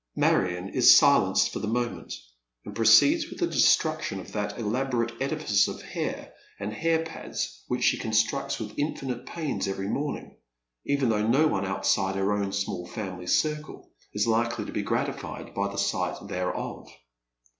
Marion 0.15 0.67
is 0.69 0.97
silenced 0.97 1.53
for 1.53 1.59
the 1.59 1.67
moment, 1.67 2.15
and 2.65 2.73
proceeds 2.75 3.29
with 3.29 3.37
the 3.39 3.45
destruction 3.45 4.19
of 4.19 4.31
that 4.31 4.57
elaborate 4.57 5.11
edifice 5.21 5.67
of 5.67 5.83
hair 5.83 6.33
and 6.59 6.73
hair 6.73 7.03
pads 7.05 7.63
which 7.67 7.83
she 7.83 7.99
constructs 7.99 8.57
with 8.59 8.73
infinite 8.79 9.27
pains 9.27 9.67
every 9.67 9.87
morning, 9.87 10.35
even 10.87 11.09
though 11.09 11.27
no 11.27 11.45
one 11.45 11.67
outside 11.67 12.15
her 12.15 12.33
own 12.33 12.51
small 12.51 12.87
family 12.87 13.27
circle 13.27 13.91
is 14.11 14.25
likely 14.25 14.65
to 14.65 14.71
be 14.73 14.81
gratified 14.81 15.53
by 15.53 15.67
the 15.67 15.77
sight 15.77 16.15
thereof. 16.27 16.87